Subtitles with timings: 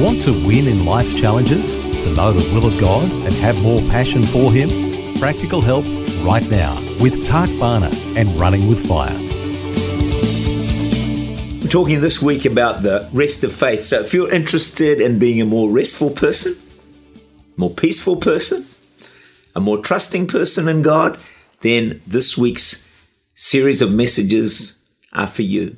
[0.00, 1.74] Want to win in life's challenges?
[1.74, 4.70] To know the will of God and have more passion for Him?
[5.18, 5.84] Practical help
[6.24, 9.14] right now with Tak Bhana and Running with Fire.
[11.60, 13.84] We're talking this week about the rest of faith.
[13.84, 16.56] So if you're interested in being a more restful person,
[17.58, 18.64] more peaceful person,
[19.54, 21.18] a more trusting person in God,
[21.60, 22.90] then this week's
[23.34, 24.78] series of messages
[25.12, 25.76] are for you.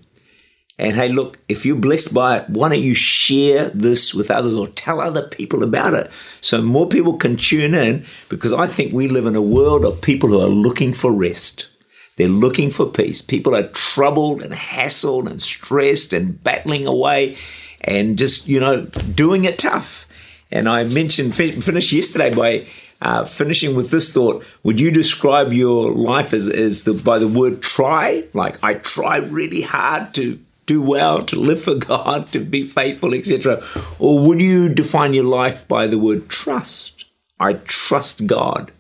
[0.82, 4.56] And hey, look, if you're blessed by it, why don't you share this with others
[4.56, 8.05] or tell other people about it so more people can tune in?
[8.28, 11.69] Because I think we live in a world of people who are looking for rest.
[12.16, 13.22] They're looking for peace.
[13.22, 17.36] People are troubled and hassled and stressed and battling away
[17.83, 20.08] and just, you know, doing it tough.
[20.50, 22.67] And I mentioned, finished yesterday by
[23.00, 27.28] uh, finishing with this thought, would you describe your life as, as the, by the
[27.28, 28.24] word try?
[28.34, 30.41] Like, I try really hard to
[30.73, 33.62] do well, to live for God, to be faithful, etc.?
[33.98, 37.05] Or would you define your life by the word trust?
[37.39, 38.73] I trust God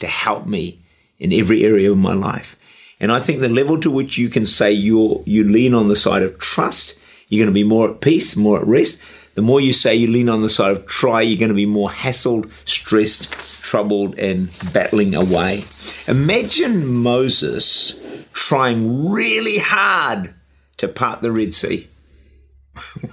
[0.00, 0.80] to help me
[1.18, 2.56] in every area of my life.
[3.00, 5.96] And I think the level to which you can say you you lean on the
[5.96, 6.98] side of trust,
[7.28, 9.02] you're going to be more at peace, more at rest.
[9.34, 11.66] The more you say you lean on the side of try, you're going to be
[11.66, 13.30] more hassled, stressed,
[13.62, 15.62] troubled, and battling away.
[16.08, 17.94] Imagine Moses
[18.32, 20.34] trying really hard
[20.78, 21.88] to part the Red Sea.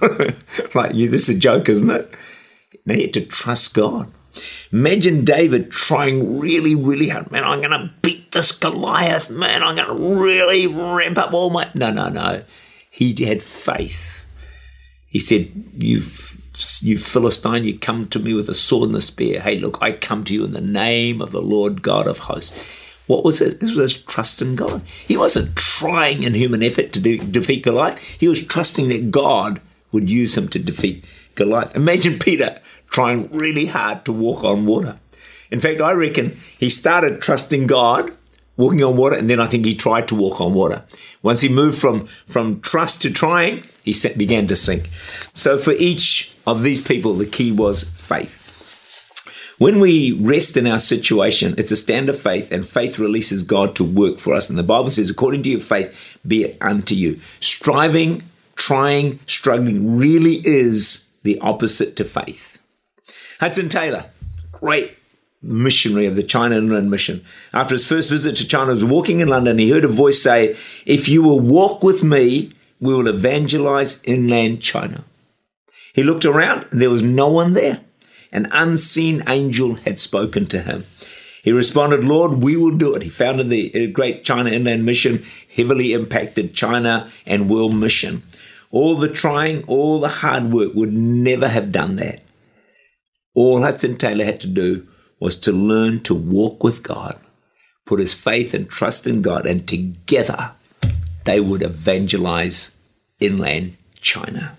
[0.74, 2.10] like you, this is a joke, isn't it?
[2.84, 4.10] You had to trust God.
[4.72, 7.30] Imagine David trying really, really hard.
[7.30, 9.30] Man, I'm going to beat this Goliath.
[9.30, 11.70] Man, I'm going to really ramp up all my.
[11.74, 12.44] No, no, no.
[12.90, 14.24] He had faith.
[15.06, 16.02] He said, You,
[16.80, 19.40] you Philistine, you come to me with a sword and a spear.
[19.40, 22.85] Hey, look, I come to you in the name of the Lord God of hosts.
[23.06, 23.62] What was it?
[23.62, 24.82] It was trust in God.
[25.06, 27.98] He wasn't trying in human effort to defeat Goliath.
[27.98, 29.60] He was trusting that God
[29.92, 31.76] would use him to defeat Goliath.
[31.76, 34.98] Imagine Peter trying really hard to walk on water.
[35.50, 38.12] In fact, I reckon he started trusting God,
[38.56, 40.84] walking on water, and then I think he tried to walk on water.
[41.22, 44.86] Once he moved from, from trust to trying, he began to sink.
[45.34, 48.45] So for each of these people, the key was faith.
[49.58, 53.74] When we rest in our situation, it's a stand of faith, and faith releases God
[53.76, 54.50] to work for us.
[54.50, 57.18] And the Bible says, according to your faith, be it unto you.
[57.40, 58.22] Striving,
[58.54, 62.60] trying, struggling really is the opposite to faith.
[63.40, 64.06] Hudson Taylor,
[64.52, 64.96] great
[65.42, 67.24] missionary of the China Inland Mission.
[67.54, 69.58] After his first visit to China, he was walking in London.
[69.58, 74.60] He heard a voice say, If you will walk with me, we will evangelize inland
[74.60, 75.04] China.
[75.94, 77.80] He looked around and there was no one there.
[78.36, 80.84] An unseen angel had spoken to him.
[81.42, 83.02] He responded, Lord, we will do it.
[83.02, 85.24] He founded the uh, great China Inland Mission,
[85.54, 88.24] heavily impacted China and world mission.
[88.70, 92.24] All the trying, all the hard work would never have done that.
[93.32, 94.86] All Hudson Taylor had to do
[95.18, 97.18] was to learn to walk with God,
[97.86, 100.50] put his faith and trust in God, and together
[101.24, 102.76] they would evangelize
[103.18, 104.58] inland China.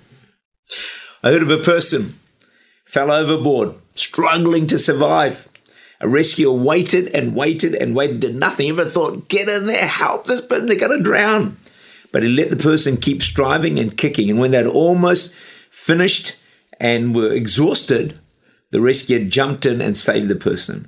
[1.21, 2.15] I heard of a person
[2.87, 5.47] fell overboard, struggling to survive.
[5.99, 8.69] A rescuer waited and waited and waited, did nothing.
[8.69, 11.57] Ever thought, get in there, help this person, they're going to drown.
[12.11, 14.29] But he let the person keep striving and kicking.
[14.29, 15.35] And when they'd almost
[15.69, 16.39] finished
[16.79, 18.17] and were exhausted,
[18.71, 20.87] the rescuer jumped in and saved the person.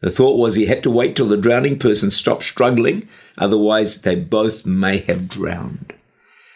[0.00, 4.16] The thought was he had to wait till the drowning person stopped struggling, otherwise, they
[4.16, 5.92] both may have drowned.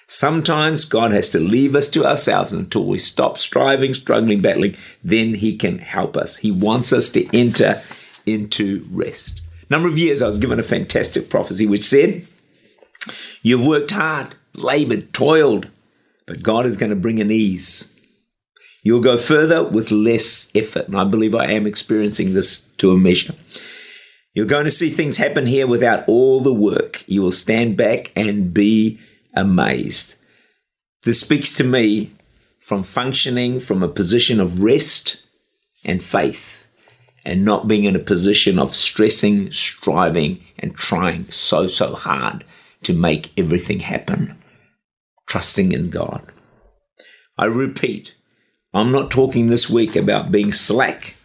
[0.09, 4.77] Sometimes God has to leave us to ourselves until we stop striving, struggling, battling.
[5.03, 6.37] Then He can help us.
[6.37, 7.83] He wants us to enter
[8.25, 9.41] into rest.
[9.69, 12.27] A number of years I was given a fantastic prophecy which said,
[13.43, 15.69] You've worked hard, labored, toiled,
[16.27, 17.93] but God is going to bring an ease.
[18.83, 20.87] You'll go further with less effort.
[20.87, 23.35] And I believe I am experiencing this to a measure.
[24.35, 27.03] You're going to see things happen here without all the work.
[27.09, 29.01] You will stand back and be
[29.37, 30.17] amazed.
[31.03, 32.11] This speaks to me
[32.59, 35.23] from functioning from a position of rest
[35.85, 36.67] and faith
[37.25, 42.45] and not being in a position of stressing, striving, and trying so, so hard
[42.83, 44.37] to make everything happen.
[45.27, 46.33] Trusting in God.
[47.39, 48.15] I repeat,
[48.73, 51.17] I'm not talking this week about being slack,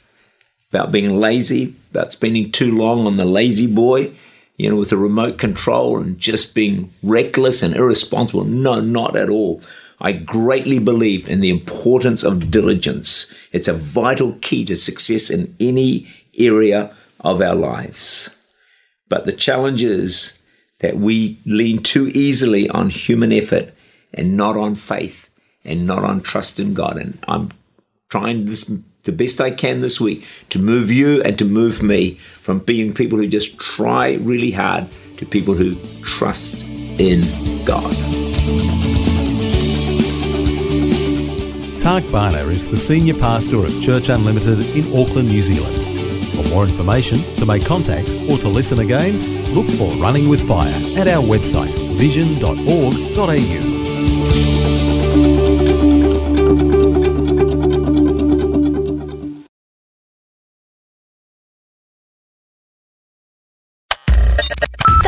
[0.71, 4.15] about being lazy, about spending too long on the lazy boy,
[4.61, 8.43] you know, with a remote control and just being reckless and irresponsible.
[8.43, 9.59] No, not at all.
[9.99, 13.33] I greatly believe in the importance of diligence.
[13.51, 18.37] It's a vital key to success in any area of our lives.
[19.09, 20.37] But the challenge is
[20.81, 23.73] that we lean too easily on human effort
[24.13, 25.31] and not on faith
[25.65, 26.97] and not on trust in God.
[26.97, 27.49] And I'm
[28.09, 28.71] trying this
[29.03, 32.93] the best I can this week to move you and to move me from being
[32.93, 34.87] people who just try really hard
[35.17, 36.63] to people who trust
[36.99, 37.21] in
[37.65, 37.95] God.
[41.79, 45.77] Tak Bhana is the Senior Pastor of Church Unlimited in Auckland, New Zealand.
[46.35, 49.19] For more information, to make contact, or to listen again,
[49.53, 53.31] look for Running with Fire at our website vision.org.au.